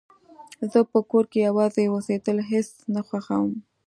[0.71, 3.51] زه په کور کې يوازې اوسيدل هيڅ نه خوښوم